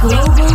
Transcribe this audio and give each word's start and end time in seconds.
global 0.00 0.49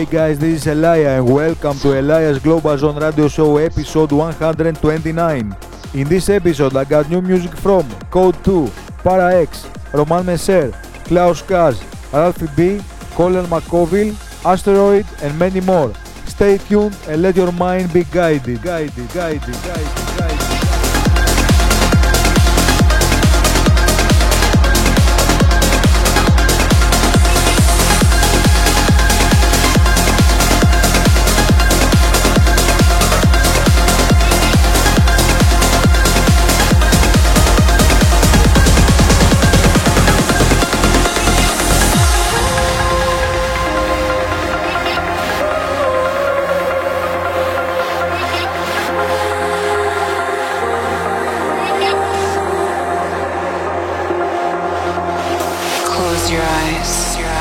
Hey 0.00 0.06
guys, 0.06 0.38
this 0.38 0.62
is 0.62 0.66
Elia 0.66 1.18
and 1.18 1.30
welcome 1.30 1.78
to 1.80 2.00
Elias 2.00 2.38
Global 2.38 2.78
Zone 2.78 2.96
Radio 2.96 3.28
Show 3.28 3.58
episode 3.58 4.10
129. 4.12 5.54
In 5.92 6.08
this 6.08 6.30
episode 6.30 6.74
I 6.74 6.84
got 6.84 7.10
new 7.10 7.20
music 7.20 7.54
from 7.54 7.86
Code 8.10 8.42
2, 8.42 8.72
Para 9.04 9.34
X, 9.42 9.68
Roman 9.92 10.24
Messer, 10.24 10.72
Klaus 11.04 11.42
Kaz, 11.42 11.76
Ralphie 12.14 12.48
B, 12.56 12.80
Colin 13.10 13.44
McCoville, 13.44 14.16
Asteroid 14.42 15.04
and 15.20 15.38
many 15.38 15.60
more. 15.60 15.92
Stay 16.24 16.56
tuned 16.56 16.96
and 17.06 17.20
let 17.20 17.36
your 17.36 17.52
mind 17.52 17.92
be 17.92 18.04
guided, 18.04 18.62
guided, 18.62 19.06
guided, 19.12 19.52
guided, 19.52 19.99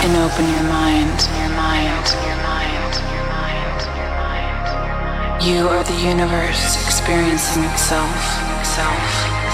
and 0.09 0.17
open 0.25 0.45
your 0.49 0.65
mind. 0.65 1.17
Your 1.37 1.53
mind. 1.53 2.05
Your 2.25 2.39
mind. 2.41 2.93
Your 3.13 3.25
mind. 3.29 3.77
Your 3.93 4.09
mind. 4.17 5.43
You 5.45 5.69
are 5.69 5.83
the 5.83 5.99
universe 6.01 6.81
experiencing 6.81 7.63
itself. 7.69 8.17
Self. 8.65 9.05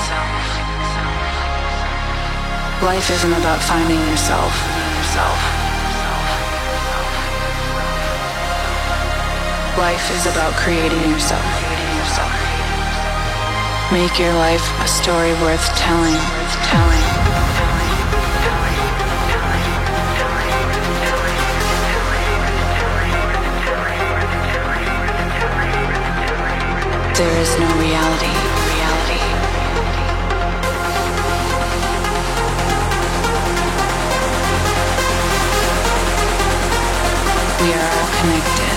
Self. 0.08 0.32
Life 2.84 3.10
isn't 3.12 3.36
about 3.36 3.60
finding 3.60 4.00
yourself. 4.08 4.54
Yourself. 4.96 5.40
Life 9.76 10.08
is 10.16 10.24
about 10.32 10.54
creating 10.56 11.04
yourself. 11.12 11.44
Make 13.92 14.18
your 14.20 14.34
life 14.40 14.66
a 14.80 14.88
story. 14.88 15.34
Worth 15.44 15.68
telling. 15.76 16.45
There 27.18 27.40
is 27.40 27.58
no 27.58 27.68
reality. 27.80 28.28
Reality. 28.28 29.22
We 37.64 37.72
are 37.72 37.90
all 37.96 38.09
connected. 38.20 38.76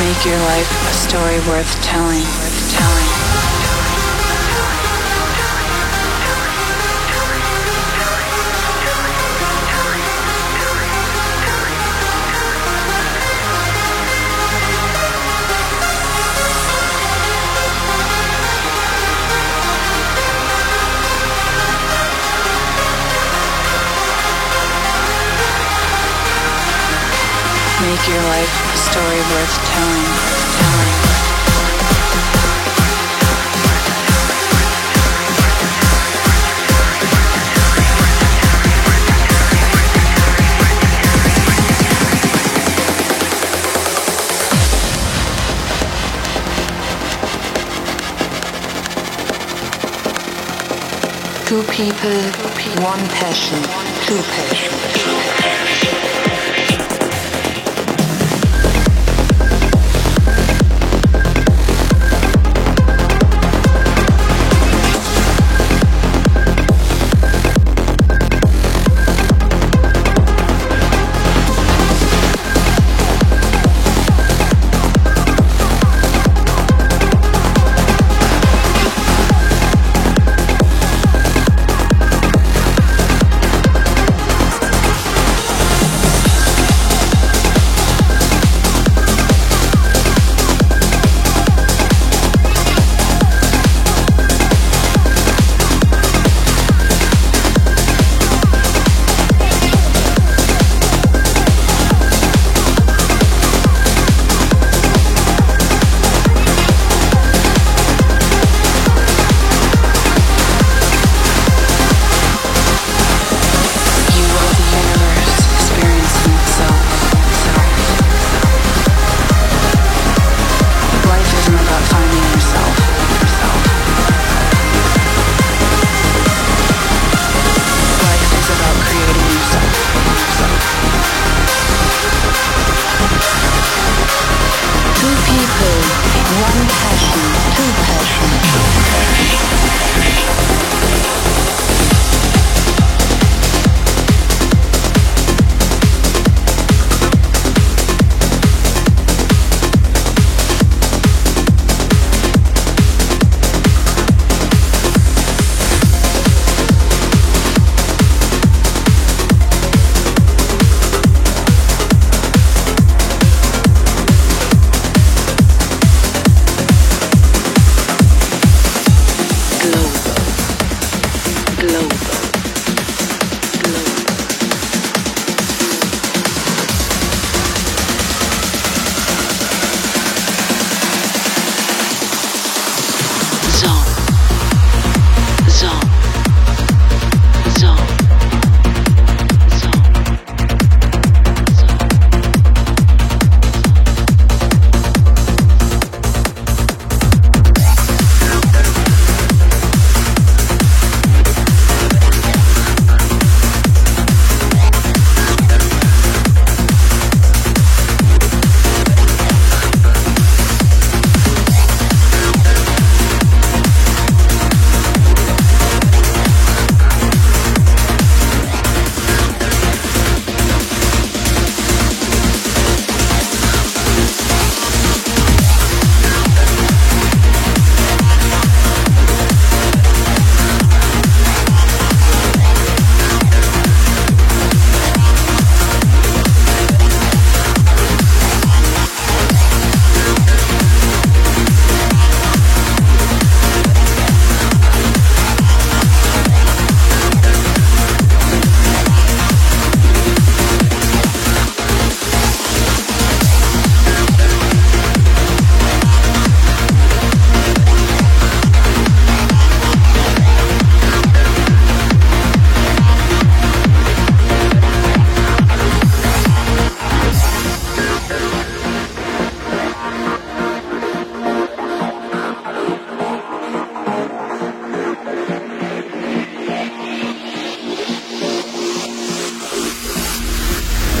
Make 0.00 0.24
your 0.26 0.38
life 0.38 0.70
a 0.88 0.92
story 0.92 1.38
worth 1.46 1.72
telling. 1.84 2.24
Worth 2.24 2.72
telling. 2.72 3.07
Make 27.98 28.08
your 28.10 28.22
life 28.22 28.54
a 28.72 28.76
story 28.76 29.20
worth 29.32 29.56
telling. 29.66 30.06
Telling. 30.54 30.94
Two 51.46 51.62
people, 51.72 52.20
one 52.84 53.04
passion, 53.08 53.58
two 54.06 54.22
passions. 54.22 54.78
Make 56.22 56.37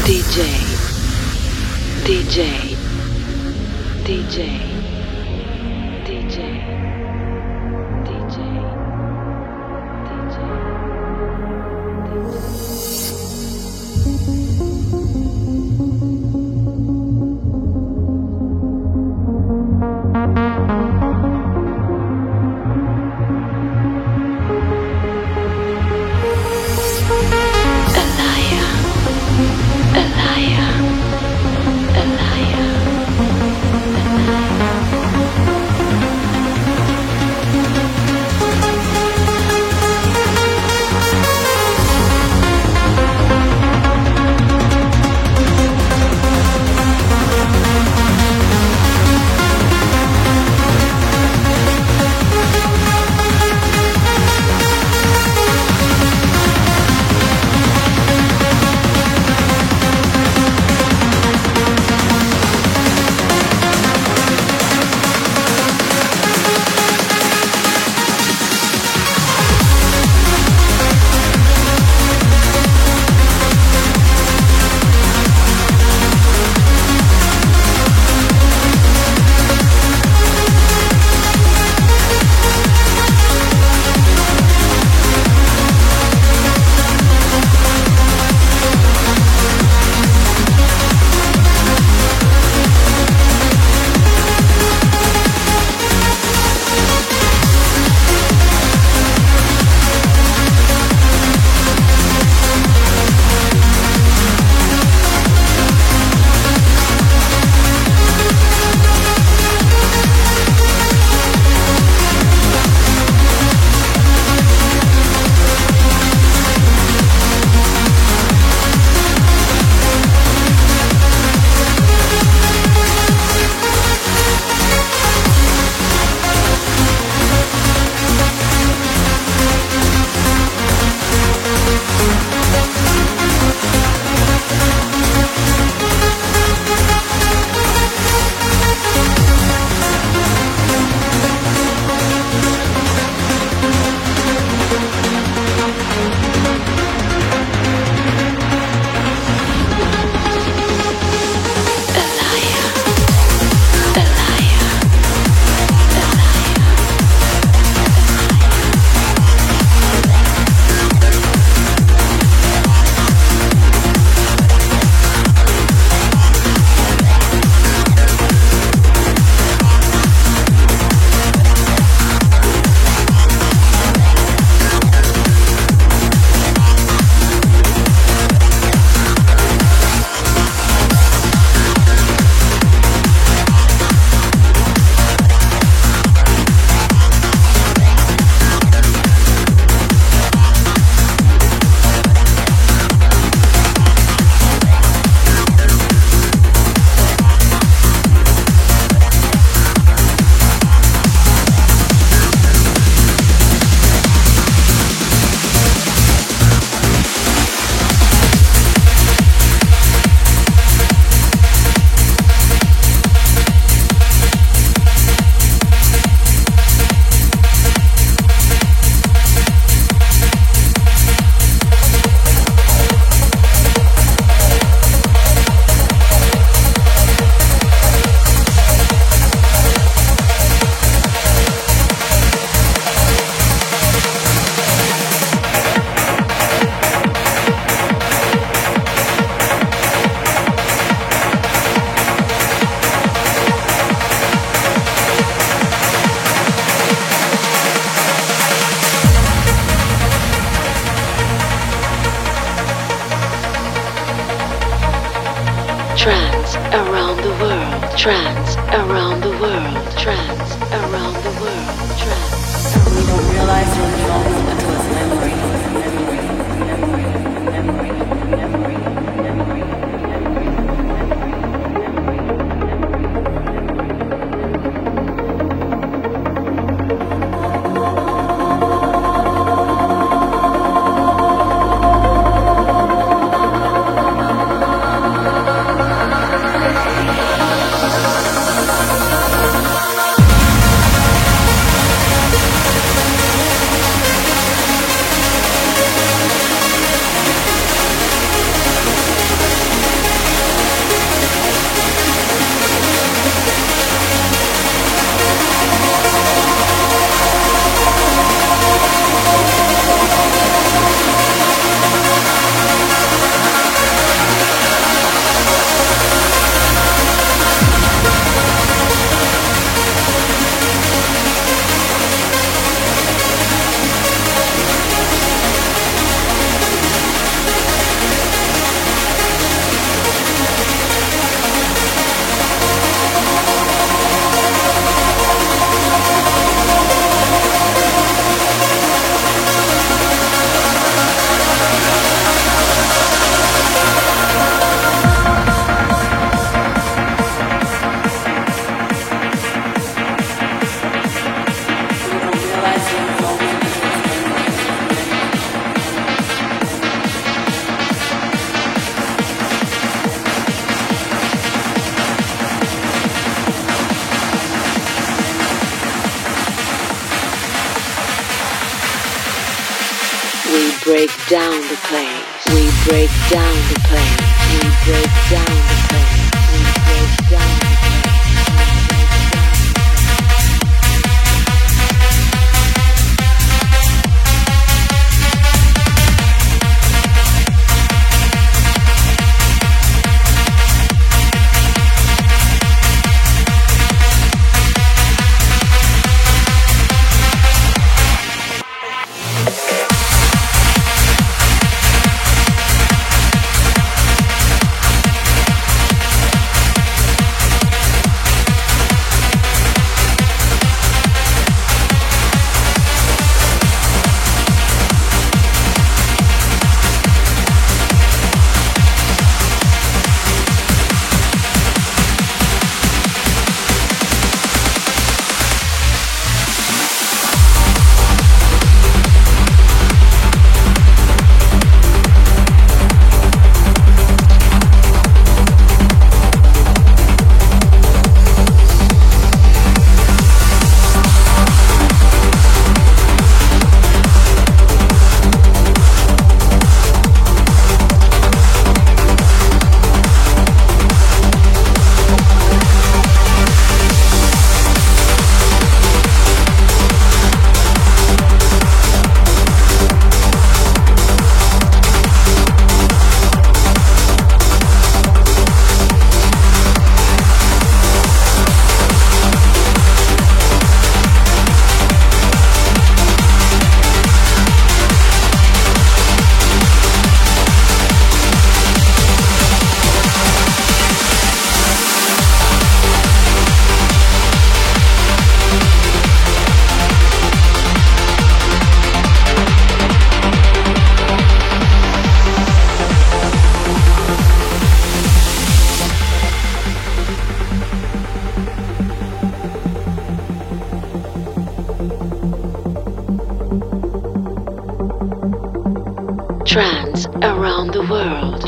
DJ. 0.08 0.40
DJ. 2.06 2.74
DJ. 4.06 4.67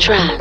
track. 0.01 0.40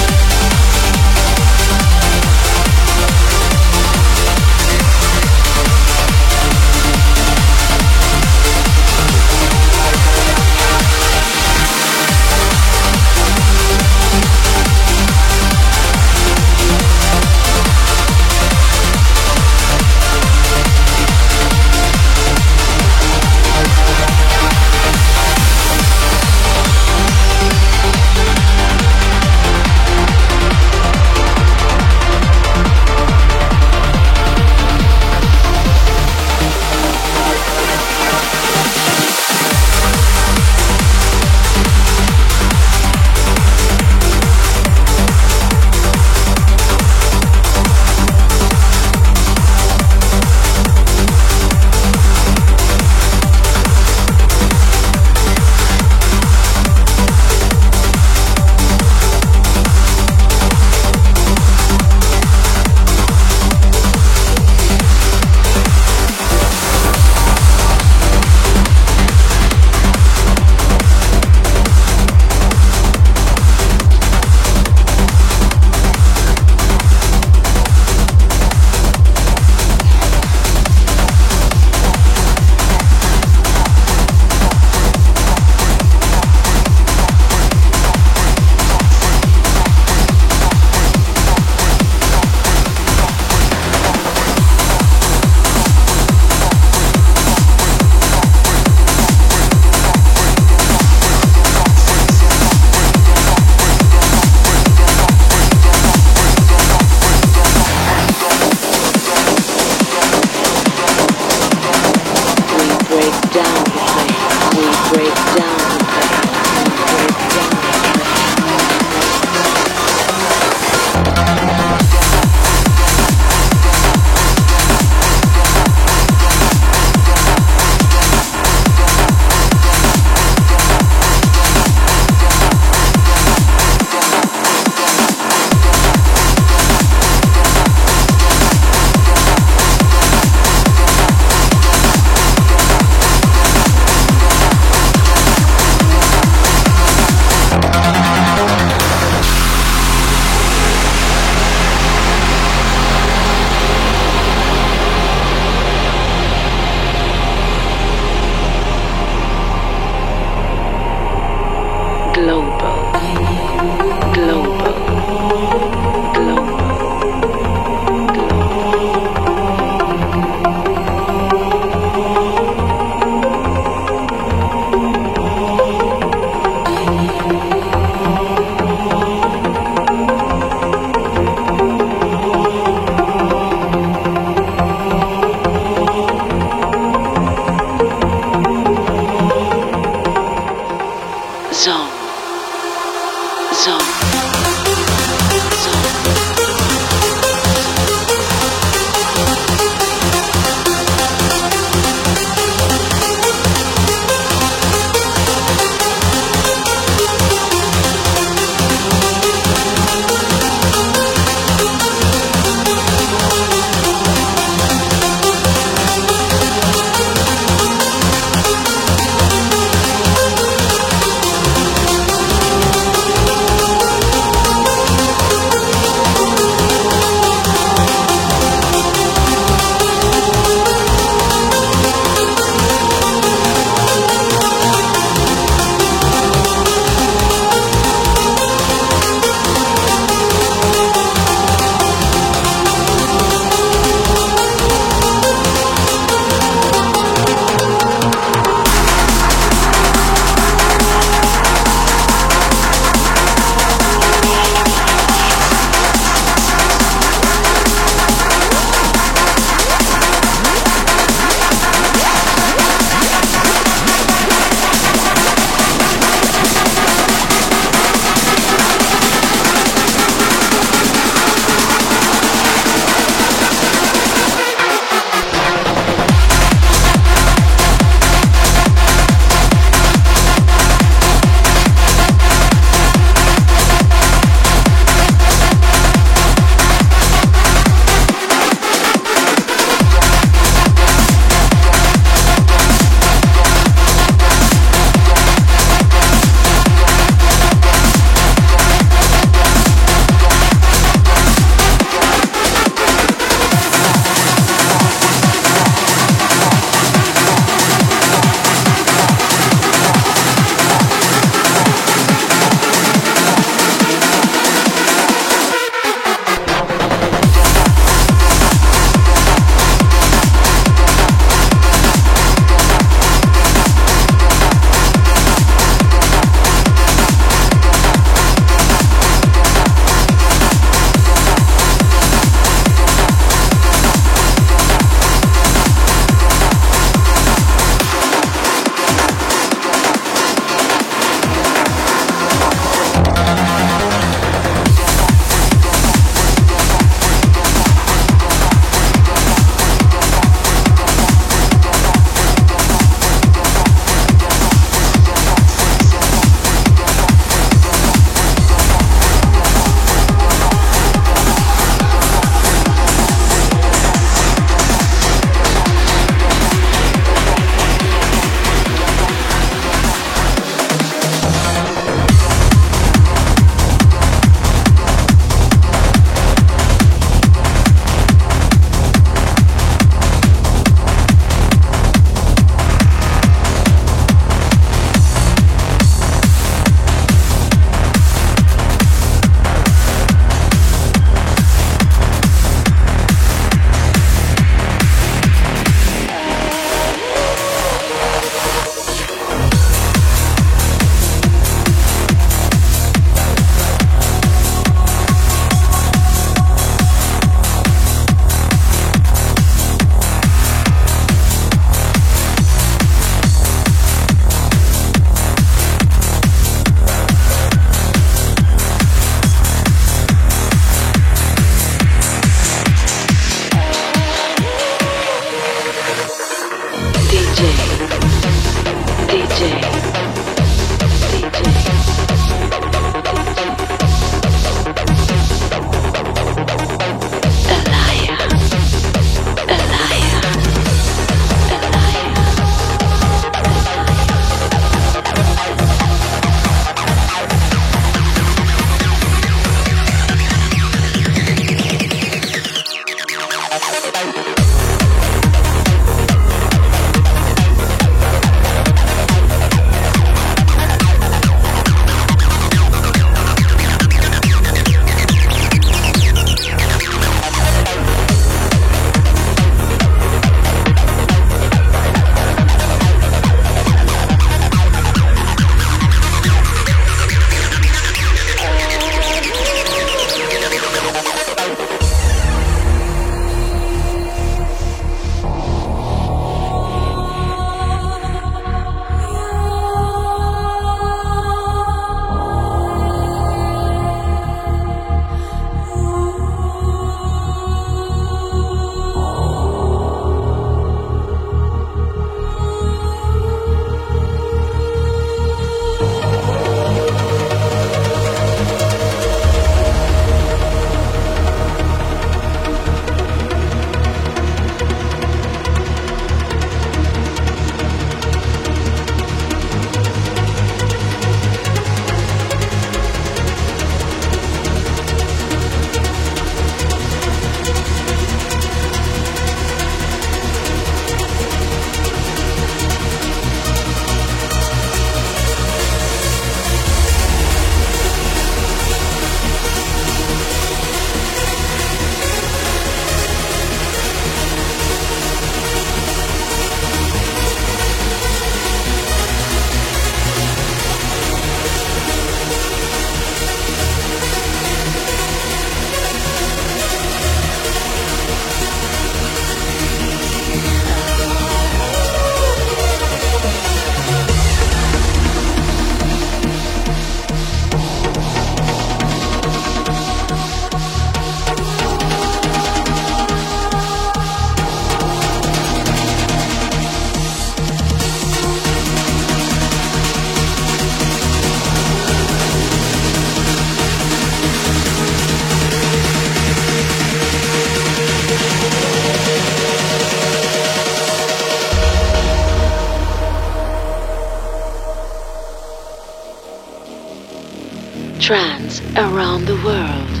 World. 599.44 600.00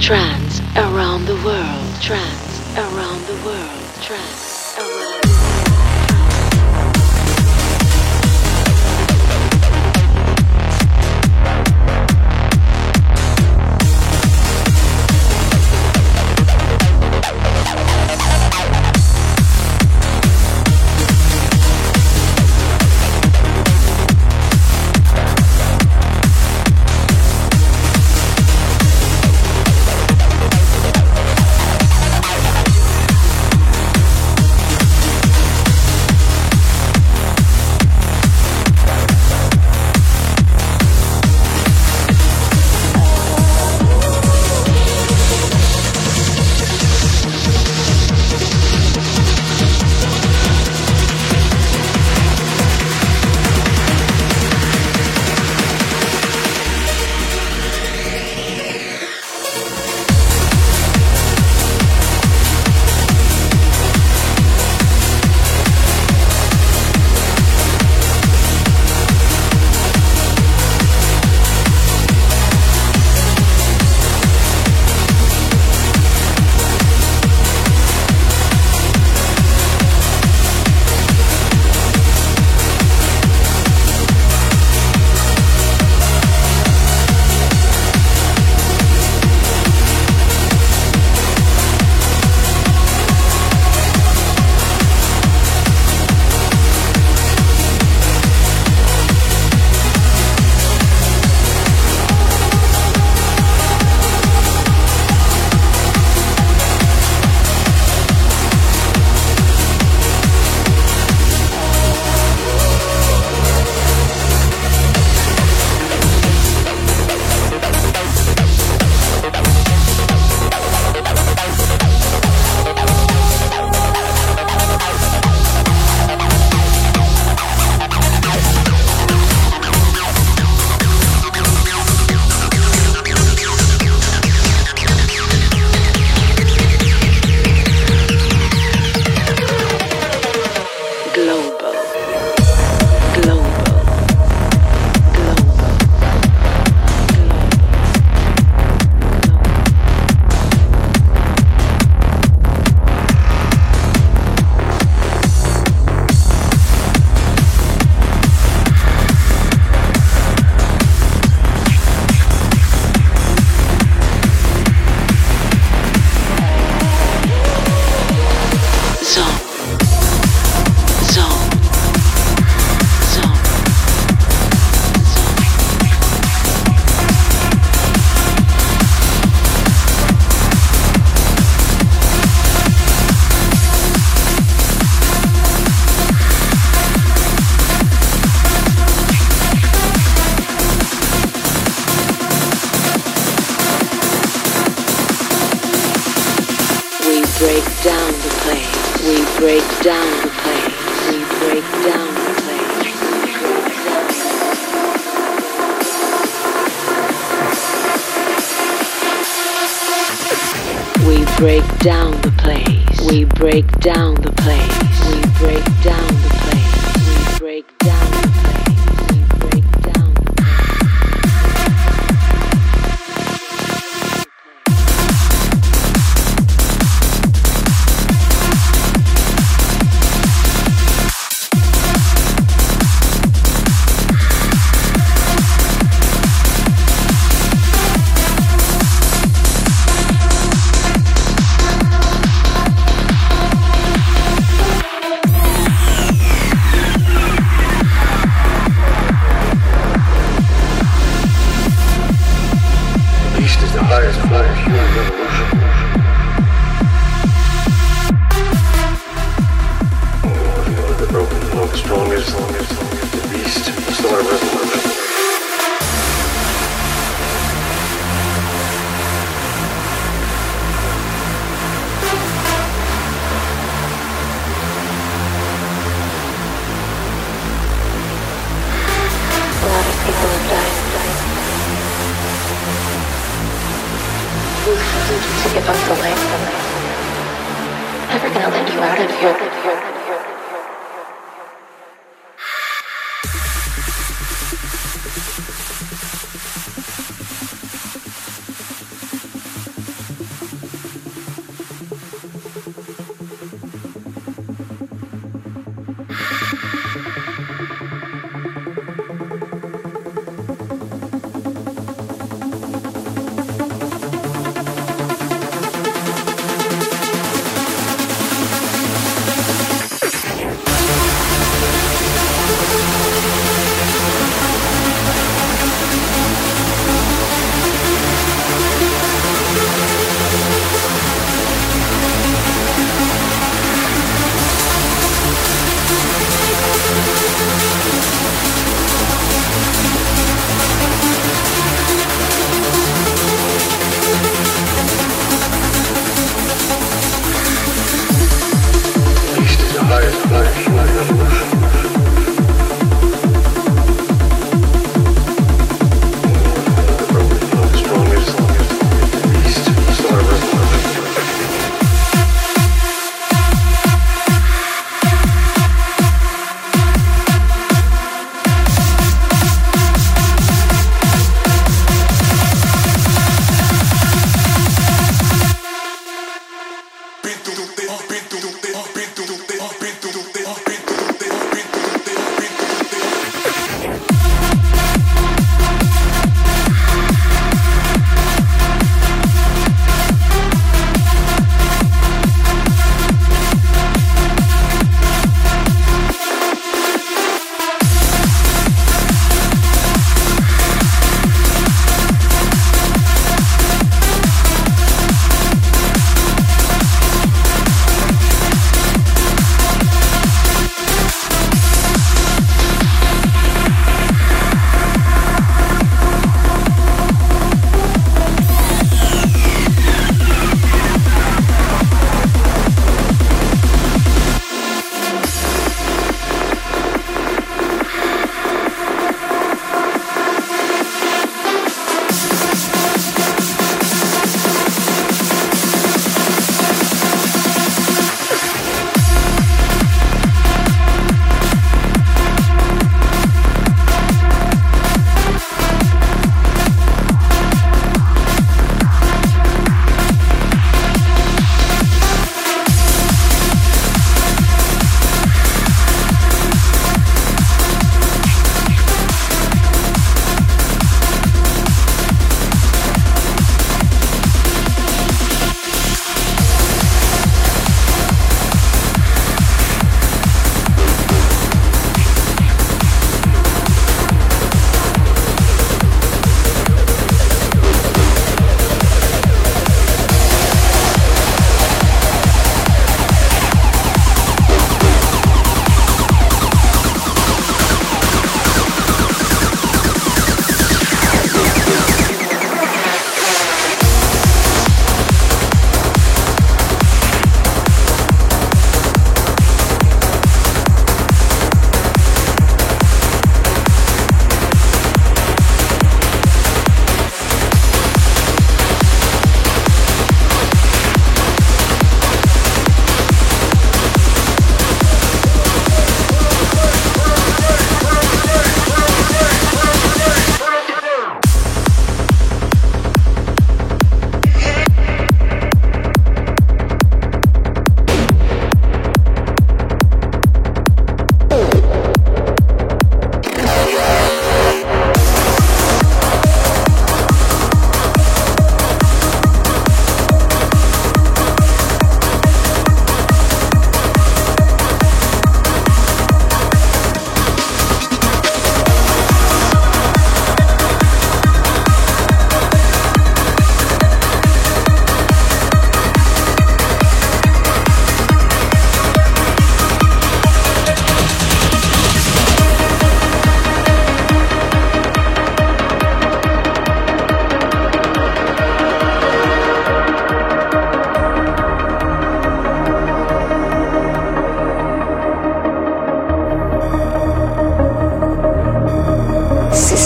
Down 213.80 214.01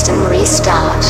System 0.07 0.31
restart. 0.31 1.05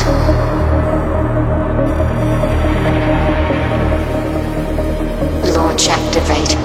Launch 5.55 5.87
activate. 5.87 6.55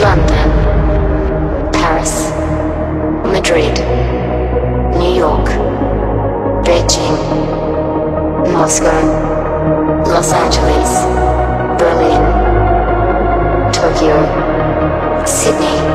London. 0.00 1.72
Paris. 1.72 2.30
Madrid. 3.32 3.76
New 5.00 5.12
York. 5.16 5.48
Beijing. 6.64 7.18
Moscow. 8.52 9.02
Los 10.06 10.32
Angeles. 10.32 10.90
Berlin. 11.76 12.22
Tokyo. 13.72 14.14
Sydney. 15.26 15.93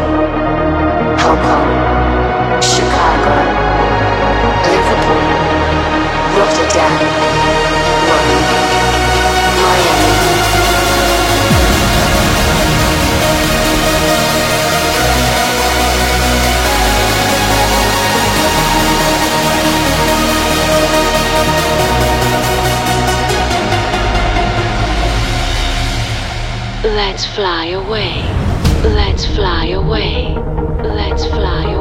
Let's 27.20 27.26
fly 27.36 27.68
away. 27.68 28.24
Let's 28.84 29.26
fly 29.36 29.68
away. 29.68 30.36
Let's 30.82 31.26
fly 31.26 31.74
away. 31.74 31.79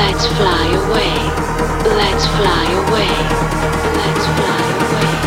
Let's 0.00 0.26
fly 0.36 0.66
away. 0.66 1.14
Let's 1.96 2.26
fly 2.26 2.64
away. 2.82 3.14
Let's 3.96 4.26
fly 4.26 4.60
away. 4.84 5.19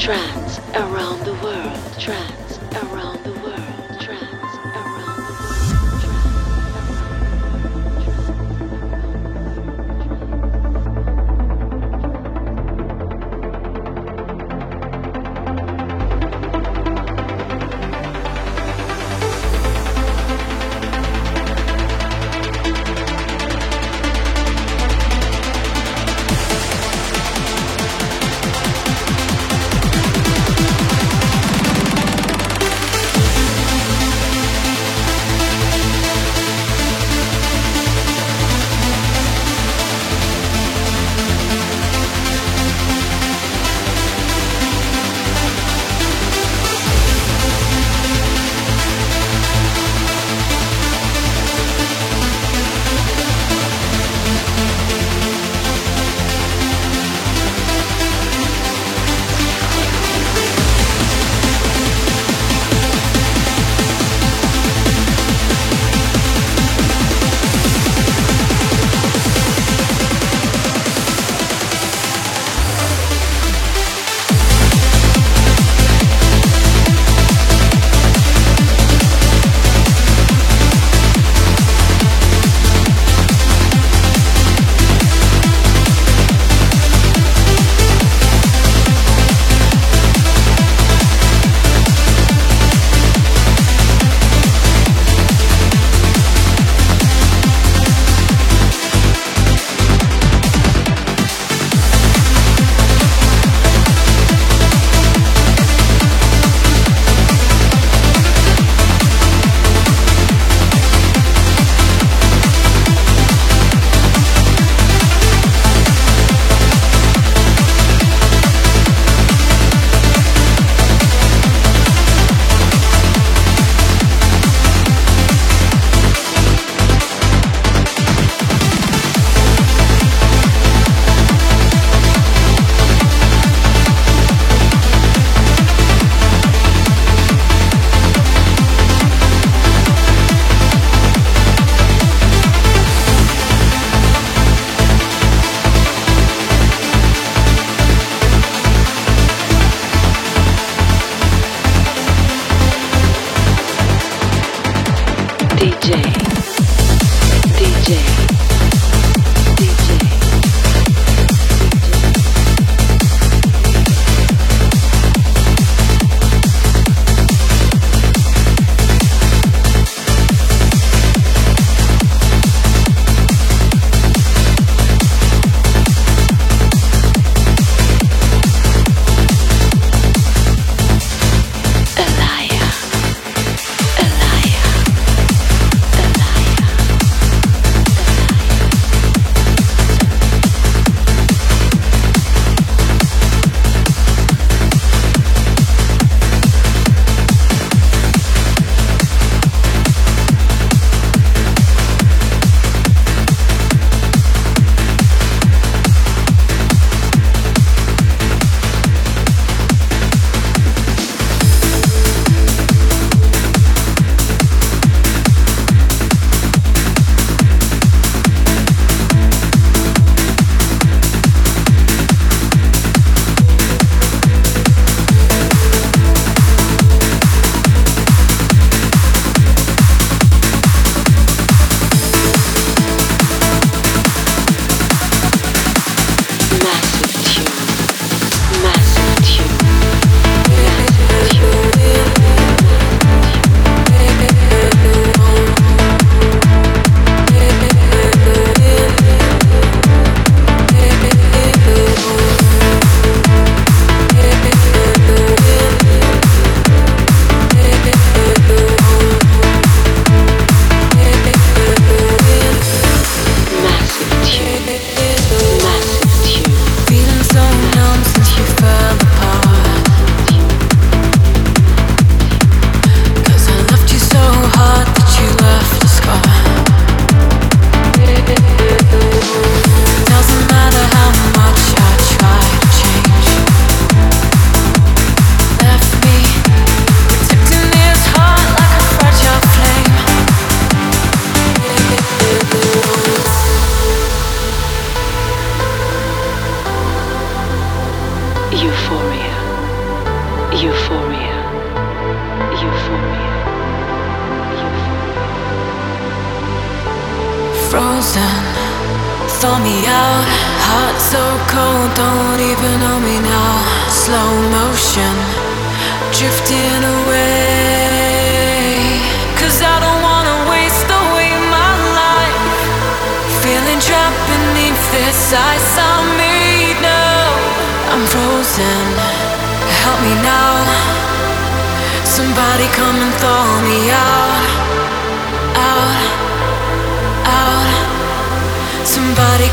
try. 0.00 0.39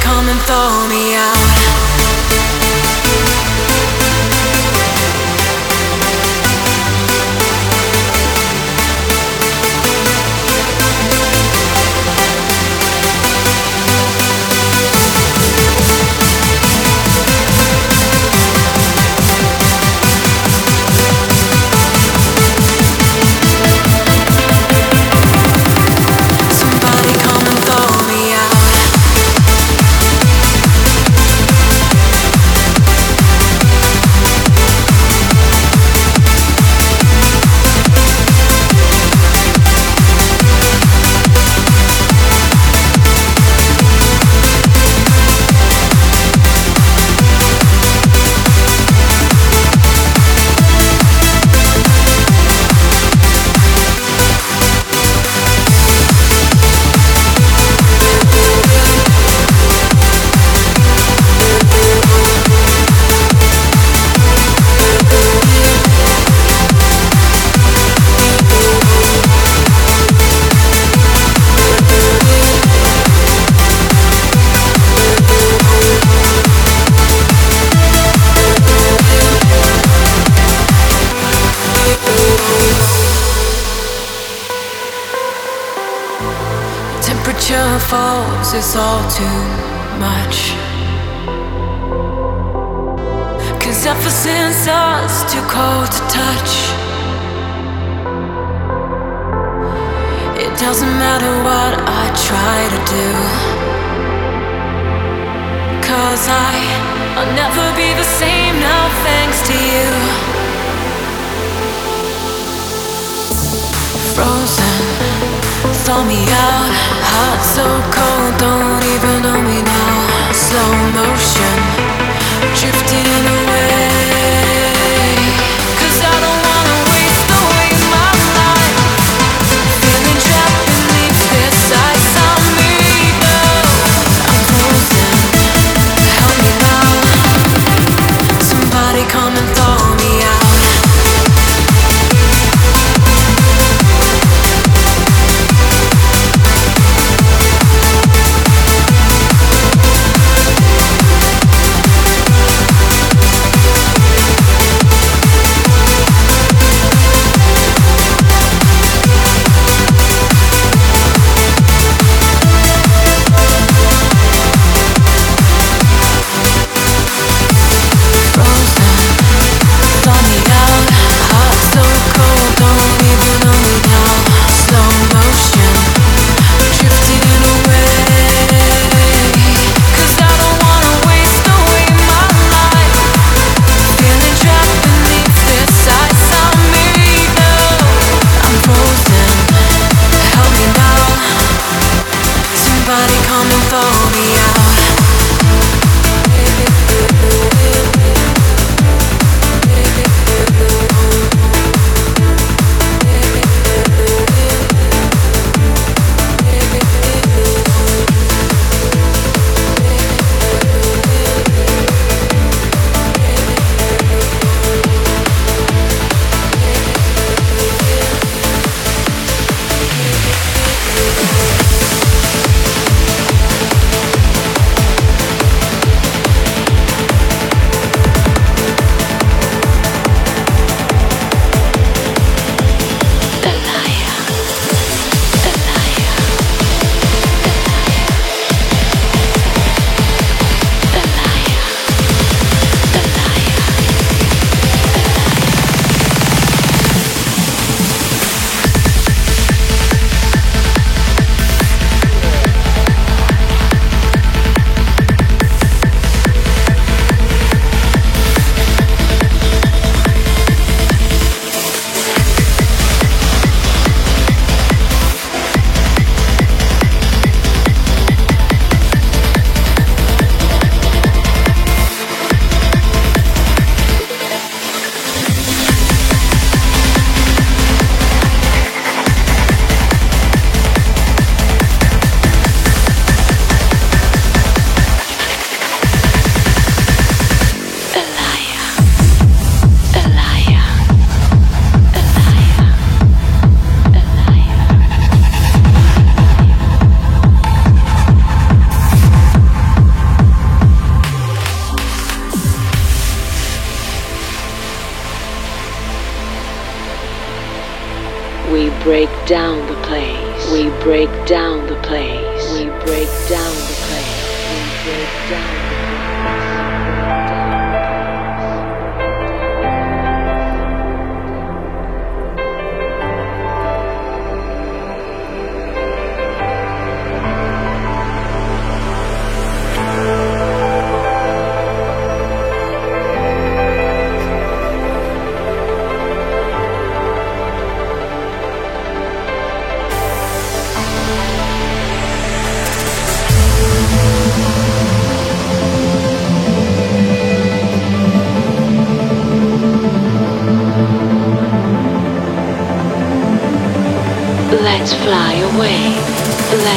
Come 0.08 0.30
and 0.30 0.40
throw 0.48 0.88
me 0.88 1.16
out. 1.16 1.37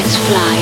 Let's 0.03 0.17
fly 0.17 0.60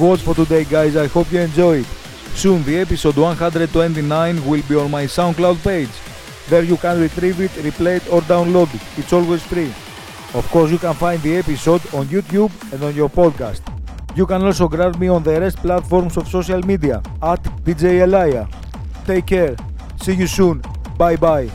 was 0.00 0.22
for 0.22 0.34
today, 0.34 0.64
guys. 0.64 0.96
I 0.96 1.06
hope 1.06 1.30
you 1.30 1.40
enjoyed. 1.40 1.84
Soon, 2.34 2.62
the 2.64 2.78
episode 2.78 3.16
129 3.16 4.46
will 4.46 4.62
be 4.68 4.74
on 4.76 4.90
my 4.90 5.04
SoundCloud 5.04 5.62
page. 5.62 5.90
There 6.48 6.62
you 6.62 6.76
can 6.76 7.00
retrieve 7.00 7.40
it, 7.40 7.50
replay 7.62 7.96
it, 7.98 8.08
or 8.10 8.22
download 8.22 8.74
it. 8.74 8.80
It's 8.96 9.12
always 9.12 9.42
free. 9.42 9.72
Of 10.32 10.48
course, 10.50 10.70
you 10.70 10.78
can 10.78 10.94
find 10.94 11.20
the 11.22 11.36
episode 11.36 11.82
on 11.94 12.06
YouTube 12.06 12.50
and 12.72 12.82
on 12.82 12.94
your 12.94 13.10
podcast. 13.10 13.60
You 14.16 14.26
can 14.26 14.42
also 14.42 14.68
grab 14.68 14.98
me 14.98 15.08
on 15.08 15.22
the 15.22 15.40
rest 15.40 15.58
platforms 15.58 16.16
of 16.16 16.28
social 16.28 16.60
media 16.62 17.02
at 17.22 17.42
DJ 17.64 18.00
Elia. 18.00 18.48
Take 19.04 19.26
care. 19.26 19.56
See 20.00 20.14
you 20.14 20.26
soon. 20.26 20.62
Bye 20.96 21.16
bye. 21.16 21.50